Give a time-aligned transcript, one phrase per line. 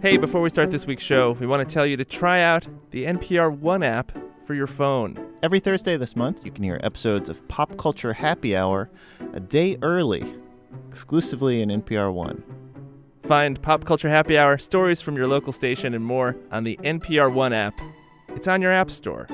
[0.00, 2.68] Hey, before we start this week's show, we want to tell you to try out
[2.92, 4.12] the NPR One app
[4.46, 5.18] for your phone.
[5.42, 8.88] Every Thursday this month, you can hear episodes of Pop Culture Happy Hour
[9.32, 10.36] a day early,
[10.88, 12.44] exclusively in NPR One.
[13.24, 17.32] Find Pop Culture Happy Hour, stories from your local station, and more on the NPR
[17.32, 17.74] One app.
[18.28, 19.26] It's on your App Store.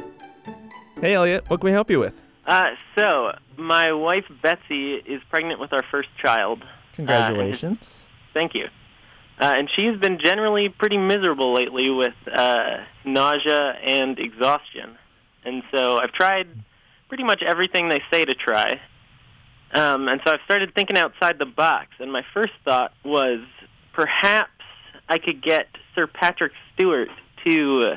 [0.98, 2.18] Hey, Elliot, what can we help you with?
[2.46, 6.64] Uh, so, my wife Betsy is pregnant with our first child.
[6.94, 8.06] Congratulations.
[8.32, 8.68] Thank you.
[9.40, 14.96] Uh, and she's been generally pretty miserable lately with uh, nausea and exhaustion.
[15.44, 16.46] And so I've tried
[17.08, 18.80] pretty much everything they say to try.
[19.72, 21.88] Um, and so I've started thinking outside the box.
[21.98, 23.40] And my first thought was
[23.92, 24.50] perhaps
[25.08, 27.08] I could get Sir Patrick Stewart
[27.44, 27.96] to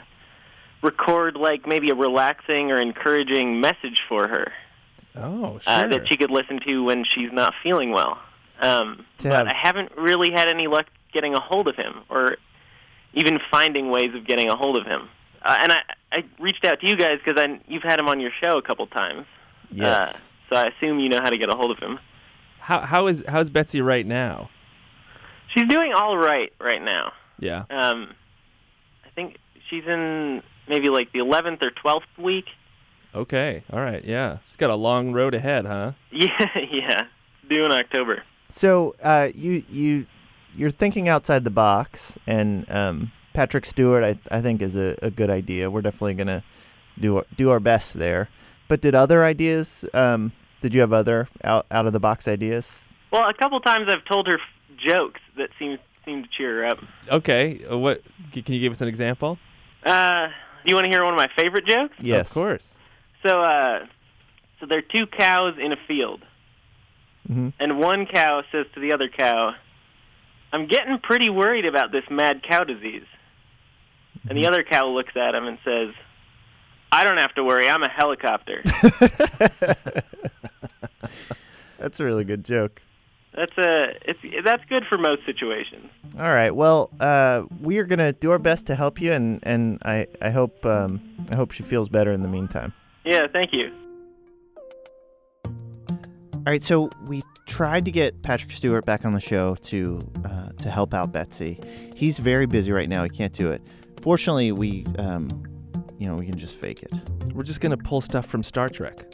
[0.81, 4.51] record like maybe a relaxing or encouraging message for her
[5.15, 5.73] Oh, sure.
[5.73, 8.19] uh, that she could listen to when she's not feeling well.
[8.59, 12.01] Um, To but have- I haven't really had any luck getting a hold of him,
[12.09, 12.37] or
[13.13, 15.09] even finding ways of getting a hold of him.
[15.41, 15.79] Uh, and I,
[16.11, 17.37] I reached out to you guys because
[17.67, 19.25] you've had him on your show a couple times.
[19.71, 20.13] yes.
[20.15, 20.17] Uh,
[20.49, 21.97] so I assume you know how to get a hold of him.
[22.59, 24.49] how, how is how's Betsy right now?
[25.53, 27.13] She's doing all right right now.
[27.39, 27.63] Yeah.
[27.71, 28.13] Um,
[29.05, 29.37] I think
[29.69, 32.45] she's in maybe like the 11th or 12th week.
[33.15, 33.63] Okay.
[33.73, 34.03] All right.
[34.05, 34.37] Yeah.
[34.47, 35.93] She's got a long road ahead, huh?
[36.11, 37.05] Yeah, yeah,
[37.49, 38.23] due in October.
[38.49, 40.05] So uh, you you
[40.57, 45.09] you're thinking outside the box, and um, Patrick Stewart, I I think, is a, a
[45.11, 45.69] good idea.
[45.71, 46.43] We're definitely gonna
[46.99, 48.29] do our, do our best there.
[48.67, 49.85] But did other ideas?
[49.93, 52.89] Um, did you have other out out of the box ideas?
[53.11, 56.69] Well, a couple times I've told her f- jokes that seem seem to cheer her
[56.69, 56.79] up.
[57.09, 57.61] Okay.
[57.71, 58.01] uh, What?
[58.33, 59.37] Can you give us an example?
[59.85, 61.95] Uh, do you want to hear one of my favorite jokes?
[62.01, 62.75] Yes, Of course.
[63.23, 63.85] So, uh,
[64.59, 66.21] so there are two cows in a field,
[67.31, 67.53] Mhm.
[67.59, 69.55] and one cow says to the other cow,
[70.51, 73.05] "I'm getting pretty worried about this mad cow disease."
[74.29, 75.93] And the other cow looks at him and says,
[76.91, 77.69] "I don't have to worry.
[77.69, 78.63] I'm a helicopter."
[81.79, 82.81] That's a really good joke.
[83.33, 85.91] that's a it's that's good for most situations.
[86.17, 86.49] All right.
[86.49, 90.31] Well, uh, we are gonna do our best to help you, and and I I
[90.31, 90.99] hope um,
[91.29, 92.73] I hope she feels better in the meantime.
[93.05, 93.71] Yeah, thank you.
[96.47, 100.47] All right, so we tried to get Patrick Stewart back on the show to uh,
[100.61, 101.59] to help out Betsy.
[101.93, 103.61] He's very busy right now; he can't do it.
[103.99, 105.43] Fortunately, we um,
[105.99, 106.93] you know we can just fake it.
[107.33, 109.13] We're just gonna pull stuff from Star Trek.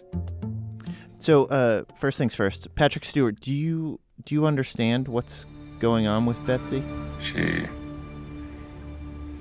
[1.17, 5.47] So uh, first things first, Patrick Stewart, do you do you understand what's
[5.79, 6.83] going on with Betsy?
[7.19, 7.63] She.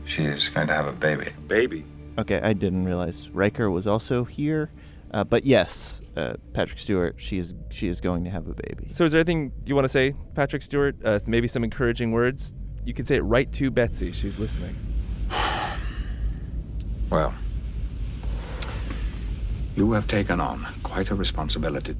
[0.06, 1.30] She is going to have a baby.
[1.46, 1.84] Baby?
[2.18, 4.70] Okay, I didn't realize Riker was also here,
[5.12, 8.88] uh, but yes, uh, Patrick Stewart, she is she is going to have a baby.
[8.90, 10.96] So, is there anything you want to say, Patrick Stewart?
[11.04, 12.54] Uh, maybe some encouraging words.
[12.84, 14.10] You can say it right to Betsy.
[14.12, 14.76] She's listening.
[17.10, 17.34] Well,
[19.76, 21.96] you have taken on quite a responsibility.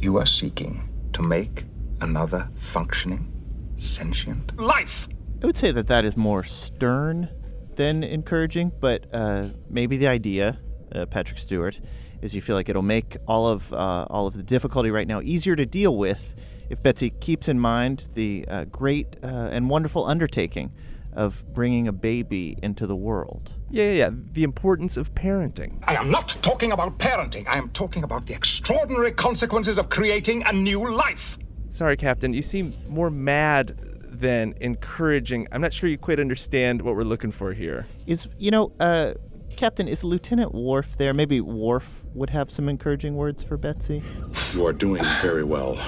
[0.00, 1.64] You are seeking to make
[2.00, 3.30] another functioning,
[3.78, 5.08] sentient life.
[5.42, 7.28] I would say that that is more stern
[7.76, 10.58] than encouraging, but uh, maybe the idea,
[10.94, 11.80] uh, Patrick Stewart,
[12.22, 15.20] is you feel like it'll make all of uh, all of the difficulty right now
[15.20, 16.34] easier to deal with
[16.68, 20.72] if Betsy keeps in mind the uh, great uh, and wonderful undertaking
[21.12, 23.52] of bringing a baby into the world.
[23.70, 24.10] Yeah, yeah, yeah.
[24.32, 25.82] The importance of parenting.
[25.84, 27.48] I am not talking about parenting.
[27.48, 31.36] I am talking about the extraordinary consequences of creating a new life.
[31.70, 32.32] Sorry, Captain.
[32.32, 35.48] You seem more mad than encouraging.
[35.50, 37.86] I'm not sure you quite understand what we're looking for here.
[38.06, 39.14] Is you know, uh,
[39.56, 41.12] Captain, is Lieutenant Worf there?
[41.12, 44.02] Maybe Worf would have some encouraging words for Betsy.
[44.54, 45.78] You are doing very well.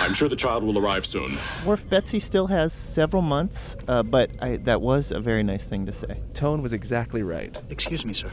[0.00, 1.36] I'm sure the child will arrive soon.
[1.64, 5.86] Worf, Betsy still has several months, uh, but I, that was a very nice thing
[5.86, 6.20] to say.
[6.32, 7.58] Tone was exactly right.
[7.68, 8.30] Excuse me, sir.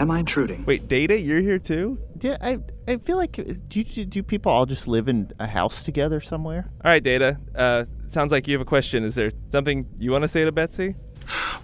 [0.00, 0.64] Am I intruding?
[0.64, 1.98] Wait, Data, you're here too?
[2.20, 2.58] Yeah, I
[2.88, 3.32] I feel like
[3.68, 6.70] do you, do people all just live in a house together somewhere?
[6.84, 7.38] All right, Data.
[7.54, 9.04] Uh, sounds like you have a question.
[9.04, 10.96] Is there something you want to say to Betsy?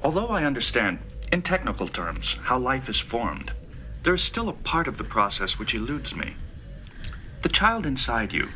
[0.05, 0.99] Although I understand,
[1.33, 3.53] in technical terms, how life is formed,
[4.03, 6.35] there is still a part of the process which eludes me.
[7.43, 8.49] The child inside you.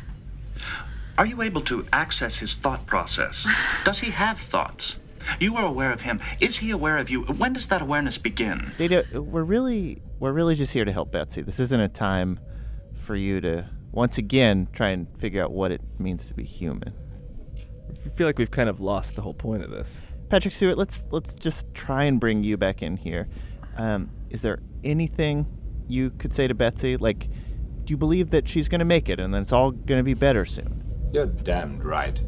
[1.17, 3.47] Are you able to access his thought process?
[3.85, 4.97] Does he have thoughts?
[5.39, 6.19] You are aware of him.
[6.39, 7.21] Is he aware of you?
[7.21, 8.73] When does that awareness begin?
[8.77, 11.41] Data, we're really we're really just here to help Betsy.
[11.41, 12.41] This isn't a time
[12.97, 16.93] for you to once again try and figure out what it means to be human.
[18.05, 19.97] I feel like we've kind of lost the whole point of this.
[20.33, 23.27] Patrick Stewart, let's let's just try and bring you back in here.
[23.77, 25.45] Um, is there anything
[25.87, 26.97] you could say to Betsy?
[26.97, 27.29] Like,
[27.83, 30.03] do you believe that she's going to make it and then it's all going to
[30.03, 31.11] be better soon?
[31.13, 32.19] You're damned right.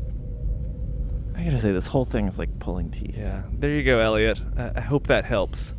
[1.35, 3.17] I gotta say, this whole thing is like pulling teeth.
[3.17, 3.41] Yeah.
[3.51, 4.39] There you go, Elliot.
[4.55, 5.73] I, I hope that helps.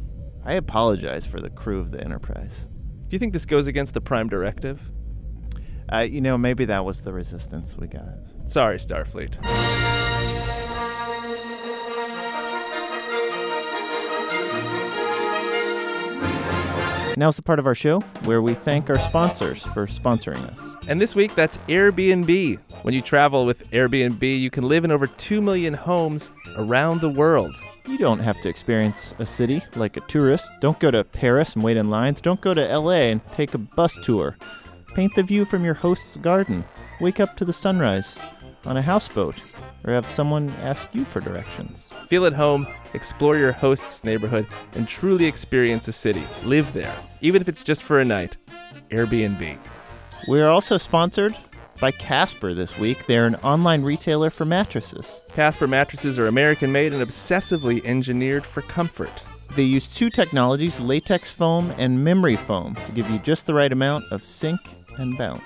[0.44, 2.66] I apologize for the crew of the Enterprise.
[3.06, 4.80] Do you think this goes against the Prime Directive?
[5.92, 8.16] Uh, you know, maybe that was the resistance we got.
[8.46, 9.95] Sorry, Starfleet.
[17.18, 20.86] Now's the part of our show where we thank our sponsors for sponsoring us.
[20.86, 22.58] And this week, that's Airbnb.
[22.82, 27.08] When you travel with Airbnb, you can live in over 2 million homes around the
[27.08, 27.56] world.
[27.88, 30.52] You don't have to experience a city like a tourist.
[30.60, 32.20] Don't go to Paris and wait in lines.
[32.20, 34.36] Don't go to LA and take a bus tour.
[34.94, 36.66] Paint the view from your host's garden.
[37.00, 38.14] Wake up to the sunrise
[38.66, 39.36] on a houseboat
[39.84, 41.88] or have someone ask you for directions.
[42.08, 46.24] Feel at home, explore your host's neighborhood, and truly experience a city.
[46.44, 48.36] Live there, even if it's just for a night.
[48.90, 49.58] Airbnb.
[50.28, 51.36] We are also sponsored
[51.80, 53.06] by Casper this week.
[53.06, 55.20] They're an online retailer for mattresses.
[55.32, 59.22] Casper mattresses are American made and obsessively engineered for comfort.
[59.56, 63.72] They use two technologies, latex foam and memory foam, to give you just the right
[63.72, 64.60] amount of sink
[64.98, 65.42] and bounce.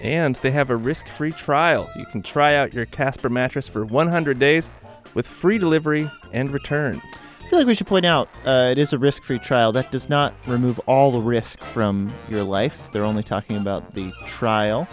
[0.00, 1.90] And they have a risk free trial.
[1.96, 4.70] You can try out your Casper mattress for 100 days
[5.14, 7.00] with free delivery and return.
[7.40, 9.70] I feel like we should point out uh, it is a risk free trial.
[9.72, 12.88] That does not remove all the risk from your life.
[12.92, 14.88] They're only talking about the trial.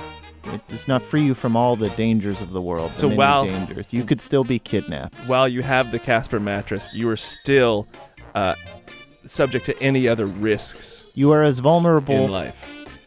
[0.45, 2.91] It does not free you from all the dangers of the world.
[2.95, 5.15] So while- dangers, you could still be kidnapped.
[5.27, 7.87] While you have the Casper mattress, you are still
[8.35, 8.55] uh,
[9.25, 12.55] subject to any other risks You are as vulnerable in life.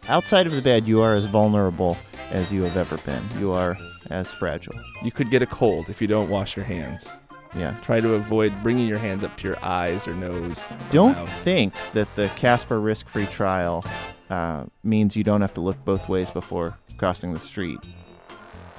[0.08, 0.86] outside of the bed.
[0.88, 1.96] You are as vulnerable
[2.30, 3.22] as you have ever been.
[3.38, 3.76] You are
[4.10, 4.74] as fragile.
[5.02, 7.08] You could get a cold if you don't wash your hands.
[7.56, 7.76] Yeah.
[7.82, 10.58] Try to avoid bringing your hands up to your eyes or nose.
[10.58, 11.32] or Don't mouth.
[11.44, 13.84] think that the Casper risk free trial
[14.28, 17.78] uh, means you don't have to look both ways before crossing the street.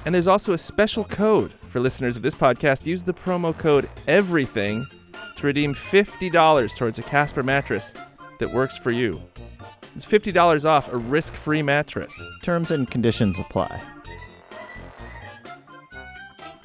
[0.04, 2.86] And there's also a special code for listeners of this podcast.
[2.86, 4.84] Use the promo code EVERYTHING
[5.36, 7.94] to redeem $50 towards a Casper mattress
[8.38, 9.20] that works for you.
[9.94, 12.14] It's $50 off a risk free mattress.
[12.42, 13.80] Terms and conditions apply.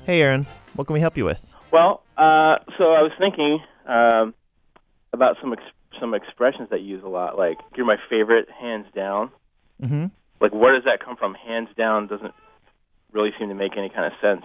[0.06, 1.54] Hey, Aaron, what can we help you with?
[1.72, 4.34] Well, uh, so I was thinking um,
[5.14, 5.62] about some ex-
[6.00, 9.32] some expressions that you use a lot, like "you're my favorite," hands down.
[9.82, 10.06] Mm-hmm.
[10.40, 11.36] Like, where does that come from?
[11.36, 12.34] Hands down doesn't
[13.12, 14.44] really seem to make any kind of sense.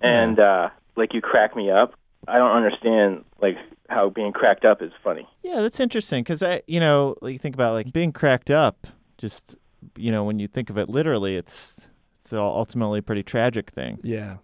[0.00, 1.94] And uh, like, you crack me up.
[2.28, 3.56] I don't understand like
[3.88, 5.28] how being cracked up is funny.
[5.42, 8.88] Yeah, that's interesting because I, you know, you think about like being cracked up.
[9.18, 9.54] Just,
[9.96, 11.86] you know, when you think of it literally, it's
[12.20, 14.00] it's ultimately a pretty tragic thing.
[14.02, 14.38] Yeah.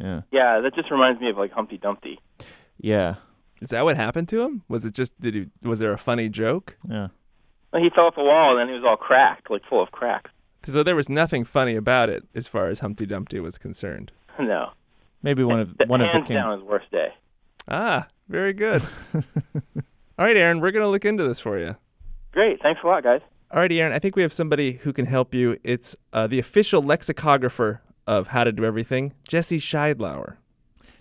[0.00, 2.18] Yeah, Yeah, that just reminds me of like Humpty Dumpty.
[2.78, 3.16] yeah,
[3.62, 4.62] Is that what happened to him?
[4.68, 6.76] Was it just did he was there a funny joke?
[6.88, 7.08] yeah.
[7.72, 9.90] Like, he fell off the wall and then he was all cracked, like full of
[9.90, 10.30] cracks.
[10.64, 14.10] So there was nothing funny about it as far as Humpty Dumpty was concerned.
[14.40, 14.70] No,
[15.22, 16.36] Maybe one of the one of the hands king.
[16.36, 17.08] down is worst day.
[17.66, 18.82] Ah, very good.
[19.14, 21.74] All right, Aaron, we're going to look into this for you.
[22.32, 23.20] Great, thanks a lot, guys.
[23.50, 25.58] All right, Aaron, I think we have somebody who can help you.
[25.64, 30.36] It's uh, the official lexicographer of How to Do Everything, Jesse Sheidlower.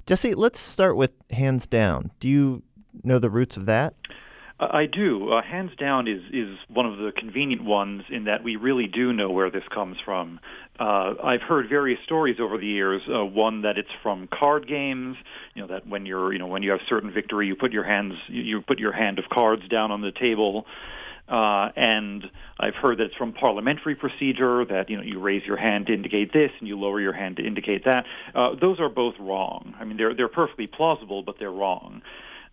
[0.05, 2.11] Jesse, let's start with hands down.
[2.19, 2.63] Do you
[3.01, 3.95] know the roots of that?
[4.59, 5.31] Uh, I do.
[5.31, 9.13] Uh, hands down is is one of the convenient ones in that we really do
[9.13, 10.39] know where this comes from.
[10.79, 13.01] Uh, I've heard various stories over the years.
[13.07, 15.15] Uh, one that it's from card games.
[15.53, 17.83] You know that when you're you know when you have certain victory, you put your
[17.83, 20.65] hands you, you put your hand of cards down on the table.
[21.27, 22.29] Uh, and
[22.59, 25.93] I've heard that it's from parliamentary procedure that you know you raise your hand to
[25.93, 28.05] indicate this and you lower your hand to indicate that.
[28.33, 29.75] Uh, those are both wrong.
[29.79, 32.01] I mean they're they're perfectly plausible, but they're wrong.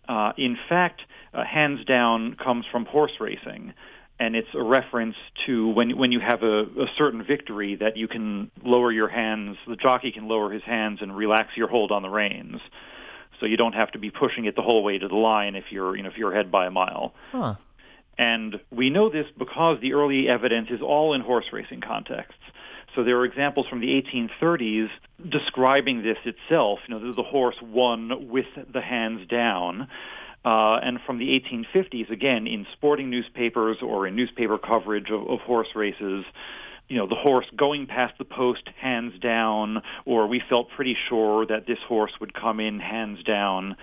[0.07, 1.01] Uh, in fact,
[1.33, 3.73] uh, hands down comes from horse racing,
[4.19, 5.15] and it's a reference
[5.45, 9.57] to when when you have a, a certain victory that you can lower your hands.
[9.67, 12.59] The jockey can lower his hands and relax your hold on the reins,
[13.39, 15.65] so you don't have to be pushing it the whole way to the line if
[15.71, 17.13] you're you know if you're ahead by a mile.
[17.31, 17.55] Huh.
[18.17, 22.39] And we know this because the early evidence is all in horse racing contexts.
[22.95, 24.89] So there are examples from the 1830s
[25.29, 26.79] describing this itself.
[26.87, 29.89] You know, the, horse won with the hands down.
[30.45, 35.39] Uh, and from the 1850s, again, in sporting newspapers or in newspaper coverage of, of
[35.41, 36.23] horse races,
[36.87, 41.45] you know, the horse going past the post hands down, or we felt pretty sure
[41.47, 43.75] that this horse would come in hands down.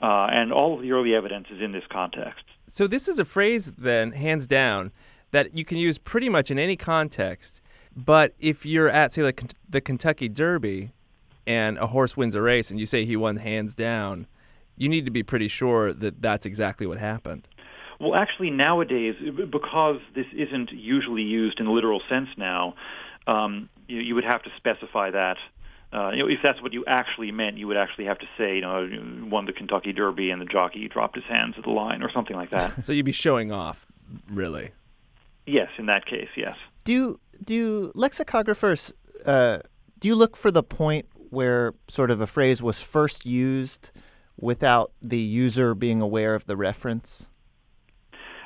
[0.00, 2.44] Uh, and all of the early evidence is in this context.
[2.68, 4.92] So this is a phrase then, hands down,
[5.30, 7.60] that you can use pretty much in any context.
[7.96, 10.92] But if you're at say like the Kentucky Derby
[11.46, 14.26] and a horse wins a race and you say he won hands down,
[14.76, 17.48] you need to be pretty sure that that's exactly what happened.
[17.98, 19.14] Well, actually, nowadays,
[19.50, 22.74] because this isn't usually used in the literal sense now,
[23.26, 25.38] um, you, you would have to specify that
[25.92, 28.56] uh, you know, if that's what you actually meant, you would actually have to say,
[28.56, 28.88] you know,
[29.30, 32.36] won the Kentucky Derby and the jockey dropped his hands at the line or something
[32.36, 32.84] like that.
[32.84, 33.86] so you'd be showing off,
[34.30, 34.72] really.
[35.46, 36.56] Yes, in that case, yes.
[36.84, 38.92] Do do lexicographers
[39.24, 39.58] uh,
[39.98, 43.90] do you look for the point where sort of a phrase was first used
[44.38, 47.28] without the user being aware of the reference?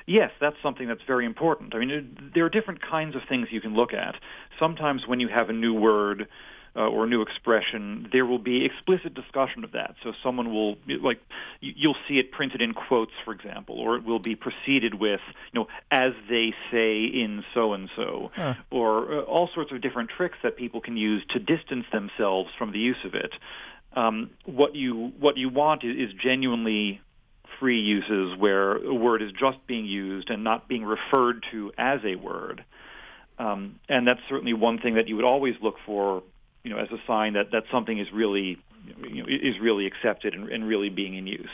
[0.07, 1.75] Yes, that's something that's very important.
[1.75, 4.17] I mean, there are different kinds of things you can look at.
[4.59, 6.29] Sometimes when you have a new word
[6.77, 9.97] uh, or a new expression, there will be explicit discussion of that.
[10.03, 11.21] So someone will like
[11.61, 15.21] you'll see it printed in quotes, for example, or it will be preceded with
[15.53, 18.31] you know as they say in so and so,
[18.71, 22.73] or uh, all sorts of different tricks that people can use to distance themselves from
[22.73, 23.33] the use of it.
[23.95, 27.01] Um, what you what you want is, is genuinely
[27.59, 32.01] free uses where a word is just being used and not being referred to as
[32.05, 32.65] a word.
[33.39, 36.23] Um, and that's certainly one thing that you would always look for
[36.65, 38.59] you know, as a sign that, that something is really
[39.07, 41.51] you know, is really accepted and, and really being in use.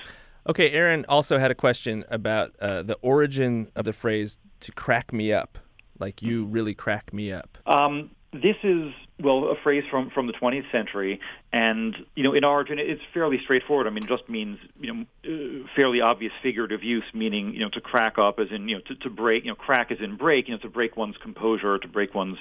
[0.48, 5.12] Okay, Aaron also had a question about uh, the origin of the phrase "to crack
[5.12, 5.58] me up,"
[5.98, 7.58] like you really crack me up.
[7.66, 11.20] Um, this is well a phrase from from the 20th century,
[11.52, 13.88] and you know in origin it's fairly straightforward.
[13.88, 17.70] I mean, it just means you know uh, fairly obvious figurative use, meaning you know
[17.70, 20.16] to crack up as in you know to, to break, you know crack as in
[20.16, 22.38] break, you know to break one's composure, to break one's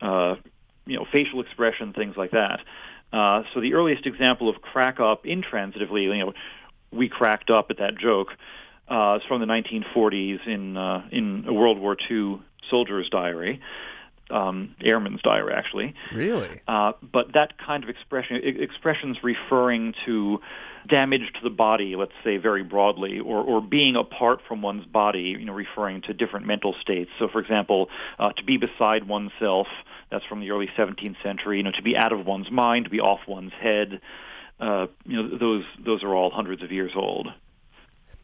[0.00, 0.34] uh,
[0.86, 2.60] you know, facial expression, things like that.
[3.12, 6.32] Uh, so the earliest example of crack up intransitively, you know,
[6.92, 8.28] we cracked up at that joke,
[8.88, 13.60] uh, is from the 1940s in uh, in a World War II soldier's diary,
[14.30, 15.94] um, airman's diary actually.
[16.14, 16.60] Really?
[16.66, 20.40] Uh, but that kind of expression, expressions referring to
[20.88, 25.36] damage to the body, let's say very broadly, or, or being apart from one's body,
[25.38, 27.10] you know, referring to different mental states.
[27.18, 29.66] So, for example, uh, to be beside oneself,
[30.10, 31.58] that's from the early 17th century.
[31.58, 34.00] You know, to be out of one's mind, to be off one's head.
[34.58, 37.28] Uh, you know, those those are all hundreds of years old.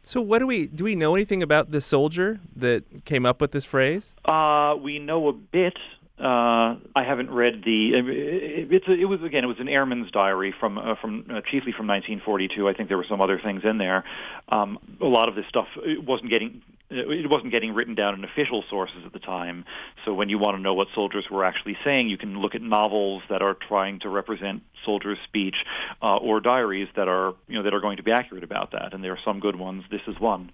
[0.03, 0.85] So, what do we do?
[0.85, 4.13] We know anything about the soldier that came up with this phrase?
[4.23, 5.77] Uh, we know a bit.
[6.19, 7.91] Uh, I haven't read the.
[7.95, 9.43] It's a, it was again.
[9.43, 12.67] It was an airman's diary from uh, from uh, chiefly from 1942.
[12.67, 14.03] I think there were some other things in there.
[14.49, 18.23] Um, a lot of this stuff it wasn't getting it wasn't getting written down in
[18.23, 19.65] official sources at the time.
[20.05, 22.63] So when you want to know what soldiers were actually saying, you can look at
[22.63, 25.65] novels that are trying to represent soldiers' speech,
[26.01, 28.93] uh, or diaries that are you know that are going to be accurate about that.
[28.93, 29.83] And there are some good ones.
[29.91, 30.51] This is one.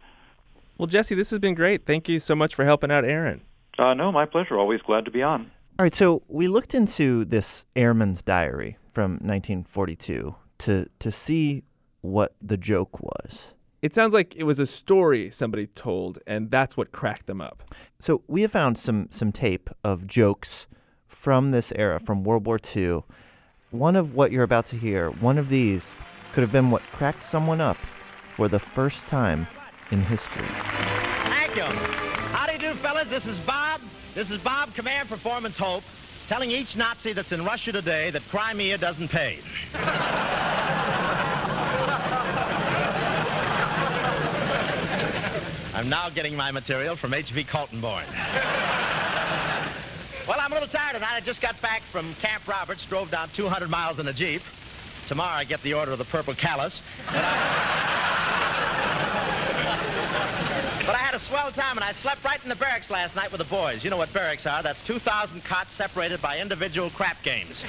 [0.78, 1.86] Well, Jesse, this has been great.
[1.86, 3.42] Thank you so much for helping out Aaron.
[3.78, 4.58] Uh, no, my pleasure.
[4.58, 5.52] Always glad to be on.
[5.80, 11.64] All right, so we looked into this airman's diary from 1942 to to see
[12.02, 13.56] what the joke was.
[13.82, 17.64] It sounds like it was a story somebody told, and that's what cracked them up.
[18.00, 20.68] So we have found some some tape of jokes
[21.08, 23.04] from this era, from World War II.
[23.72, 25.96] One of what you're about to hear, one of these,
[26.34, 27.78] could have been what cracked someone up
[28.32, 29.48] for the first time
[29.90, 30.48] in history.
[30.48, 32.13] Thank you.
[32.84, 33.08] Fellas?
[33.10, 33.80] This is Bob.
[34.14, 35.84] This is Bob, Command Performance Hope,
[36.28, 39.40] telling each Nazi that's in Russia today that Crimea doesn't pay.
[45.74, 47.46] I'm now getting my material from H.V.
[47.46, 48.06] Kaltenborn.
[50.28, 51.16] well, I'm a little tired tonight.
[51.16, 54.42] I just got back from Camp Roberts, drove down 200 miles in a Jeep.
[55.08, 56.78] Tomorrow I get the Order of the Purple Callus.
[60.86, 63.32] But I had a swell time, and I slept right in the barracks last night
[63.32, 63.86] with the boys.
[63.86, 64.62] You know what barracks are.
[64.62, 67.64] That's 2,000 cots separated by individual crap games.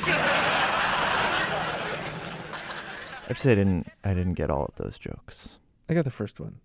[3.25, 5.49] I have to say I didn't I didn't get all of those jokes.
[5.89, 6.57] I got the first one.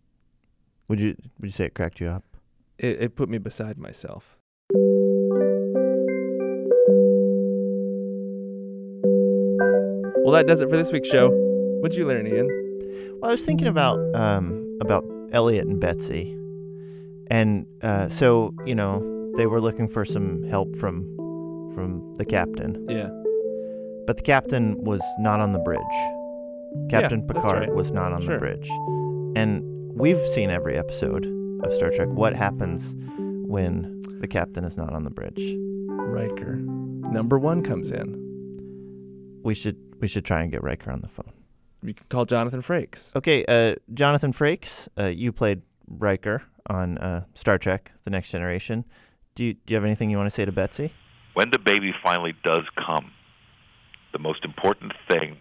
[0.88, 2.24] Would you would you say it cracked you up?
[2.80, 4.36] It, it put me beside myself.
[10.24, 11.30] Well, that does it for this week's show.
[11.82, 12.48] What'd you learn, Ian?
[13.20, 16.36] Well, I was thinking about um, about Elliot and Betsy,
[17.30, 19.04] and uh, so you know
[19.38, 21.04] they were looking for some help from
[21.76, 22.86] from the captain.
[22.90, 23.10] Yeah.
[24.08, 25.80] But the captain was not on the bridge.
[26.90, 27.74] Captain Yeah, Picard right.
[27.76, 28.34] was not on Sure.
[28.34, 28.68] the bridge,
[29.36, 29.62] and
[29.94, 31.26] we've seen every episode
[31.64, 32.08] of Star Trek.
[32.10, 32.94] What happens
[33.48, 35.56] when the captain is not on the bridge?
[35.88, 36.56] Riker.
[36.56, 39.40] Number one comes in.
[39.44, 41.32] We should we should try and get Riker on the phone.
[41.82, 43.16] You can call Jonathan Frakes.
[43.16, 48.86] Okay, uh, Jonathan Frakes, uh, you played Riker on uh, Star Trek: The Next Generation.
[49.36, 50.92] Do you, do you have anything you want to say to Betsy?
[51.40, 53.12] when the baby finally does come,
[54.12, 55.38] the most important thing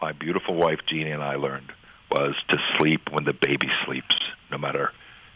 [0.00, 1.70] my beautiful wife Genie and I learned
[2.10, 4.14] was to sleep when the baby sleeps.
[4.50, 4.90] No matter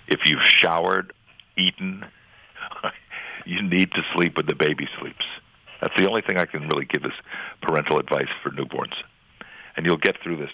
[0.06, 1.12] if you've showered,
[1.58, 2.06] eaten,
[3.44, 5.26] you need to sleep when the baby sleeps.
[5.82, 7.12] That's the only thing I can really give as
[7.60, 8.94] parental advice for newborns.
[9.76, 10.52] And you'll get through this.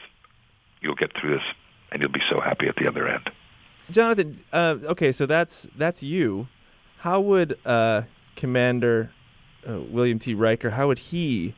[0.81, 1.45] You'll get through this,
[1.93, 3.31] and you'll be so happy at the other end.
[3.91, 6.49] Jonathan, uh, okay, so that's that's you.
[6.99, 8.03] How would uh,
[8.37, 9.11] Commander
[9.69, 10.35] uh, William T.
[10.35, 10.71] Riker?
[10.71, 11.55] How would he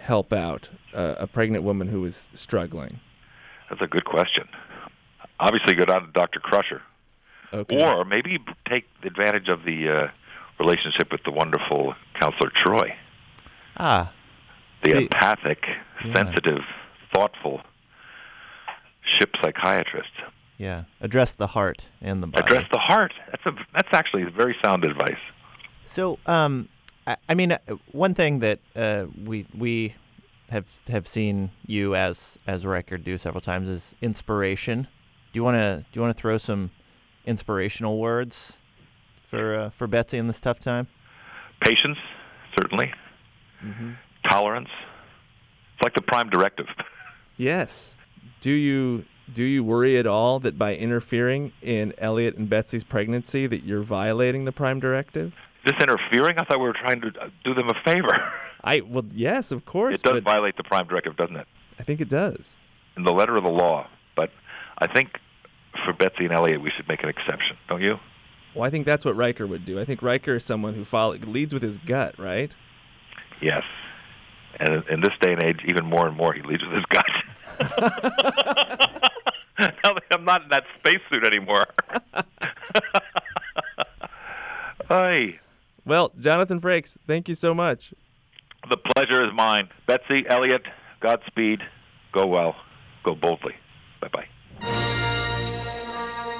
[0.00, 3.00] help out uh, a pregnant woman who is struggling?
[3.68, 4.48] That's a good question.
[5.40, 6.40] Obviously, go down to Dr.
[6.40, 6.82] Crusher.
[7.52, 7.82] Okay.
[7.82, 8.38] Or maybe
[8.68, 10.08] take advantage of the uh,
[10.58, 12.94] relationship with the wonderful counselor Troi,
[13.76, 14.12] Ah,
[14.82, 15.64] the See- empathic,
[16.04, 16.14] Yeah.
[16.14, 16.60] sensitive,
[17.12, 17.60] thoughtful
[19.18, 20.10] ship psychiatrist.
[20.58, 20.84] Yeah.
[21.00, 22.44] Address the heart and the body.
[22.46, 23.12] Address the heart.
[23.30, 25.18] That's a that's actually very sound advice.
[25.84, 26.68] So, um,
[27.06, 27.58] I, I mean, uh,
[27.92, 29.94] one thing that uh, we we
[30.50, 34.88] have have seen you as as Riker do several times is inspiration.
[35.32, 36.70] Do you want to do you want to throw some
[37.26, 38.58] inspirational words
[39.22, 40.88] for uh, for Betsy in this tough time?
[41.60, 41.98] Patience,
[42.56, 42.92] certainly.
[44.28, 44.68] Tolerance.
[45.74, 46.66] It's like the prime directive.
[47.36, 47.96] Yes.
[48.42, 53.46] Do you do you worry at all that by interfering in Elliot and Betsy's pregnancy
[53.46, 55.34] that you're violating the prime directive?
[55.64, 58.16] Just interfering, I thought we were trying to uh, do them a favor.
[58.64, 61.46] I well, yes, of course, It does violate the prime directive, doesn't it?
[61.78, 62.54] I think it does.
[62.96, 63.86] In the letter of the law.
[64.16, 64.30] But
[64.78, 65.18] I think
[65.84, 67.98] for Betsy and Elliot, we should make an exception, don't you?
[68.54, 69.80] Well, I think that's what Riker would do.
[69.80, 72.54] I think Riker is someone who follow, leads with his gut, right?
[73.42, 73.64] Yes.
[74.60, 76.84] And in- in this day and age, even more and more, he leads with his
[76.86, 77.04] gut.
[80.24, 81.66] now that I'm not in that spacesuit anymore.
[84.86, 85.40] Hey,
[85.86, 87.94] Well, Jonathan Frakes, thank you so much.
[88.68, 89.70] the pleasure is mine.
[89.86, 90.62] Betsy, Elliot,
[91.00, 91.62] Godspeed.
[92.12, 92.54] Go well.
[93.02, 93.54] Go boldly.
[94.00, 94.26] Bye bye.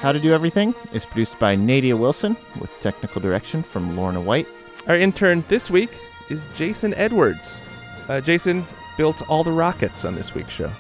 [0.01, 4.47] How to Do Everything is produced by Nadia Wilson with technical direction from Lorna White.
[4.87, 5.91] Our intern this week
[6.29, 7.61] is Jason Edwards.
[8.09, 8.67] Uh, Jason
[8.99, 10.71] built all the rockets on this week's show.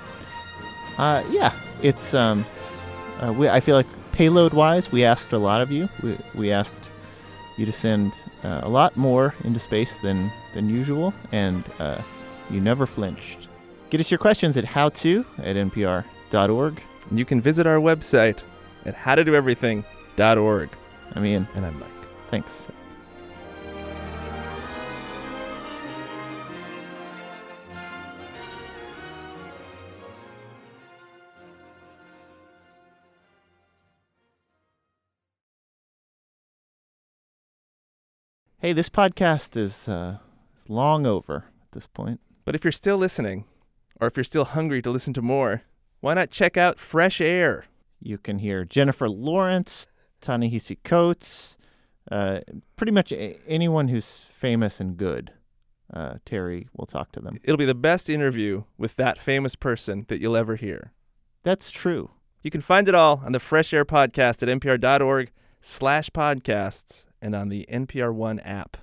[0.98, 2.44] Uh, yeah, it's um,
[3.20, 5.88] uh, we, I feel like payload wise, we asked a lot of you.
[6.02, 6.90] We, we asked
[7.56, 12.00] you to send uh, a lot more into space than than usual, and uh,
[12.50, 13.48] you never flinched.
[13.90, 16.82] Get us your questions at howto at npr.org.
[17.10, 18.38] And you can visit our website
[18.84, 20.68] at howtodoeverything.org.
[21.14, 21.46] I'm Ian.
[21.54, 21.90] And I'm Mike.
[22.30, 22.66] Thanks.
[38.64, 40.20] Hey, this podcast is uh,
[40.56, 42.18] is long over at this point.
[42.46, 43.44] But if you're still listening,
[44.00, 45.64] or if you're still hungry to listen to more,
[46.00, 47.66] why not check out Fresh Air?
[48.00, 49.86] You can hear Jennifer Lawrence,
[50.22, 51.58] Ta-Nehisi Coates,
[52.10, 52.40] uh,
[52.76, 55.32] pretty much a- anyone who's famous and good.
[55.92, 57.38] Uh, Terry will talk to them.
[57.44, 60.94] It'll be the best interview with that famous person that you'll ever hear.
[61.42, 62.12] That's true.
[62.40, 67.34] You can find it all on the Fresh Air Podcast at npr.org slash podcasts and
[67.34, 68.76] on the NPR One app.